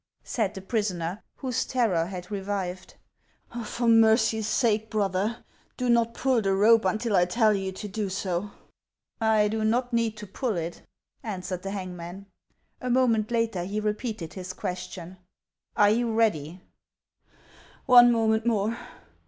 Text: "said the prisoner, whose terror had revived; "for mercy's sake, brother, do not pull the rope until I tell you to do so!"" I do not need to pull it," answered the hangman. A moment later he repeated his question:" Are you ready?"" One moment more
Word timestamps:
"said 0.35 0.55
the 0.55 0.61
prisoner, 0.63 1.21
whose 1.35 1.63
terror 1.63 2.07
had 2.07 2.31
revived; 2.31 2.95
"for 3.63 3.87
mercy's 3.87 4.47
sake, 4.47 4.89
brother, 4.89 5.43
do 5.77 5.89
not 5.89 6.15
pull 6.15 6.41
the 6.41 6.55
rope 6.55 6.85
until 6.85 7.15
I 7.15 7.25
tell 7.25 7.53
you 7.53 7.71
to 7.73 7.87
do 7.87 8.09
so!"" 8.09 8.49
I 9.21 9.47
do 9.47 9.63
not 9.63 9.93
need 9.93 10.17
to 10.17 10.25
pull 10.25 10.57
it," 10.57 10.81
answered 11.21 11.61
the 11.61 11.69
hangman. 11.69 12.25
A 12.81 12.89
moment 12.89 13.29
later 13.29 13.63
he 13.63 13.79
repeated 13.79 14.33
his 14.33 14.53
question:" 14.53 15.17
Are 15.77 15.91
you 15.91 16.11
ready?"" 16.11 16.61
One 17.85 18.11
moment 18.11 18.43
more 18.43 18.75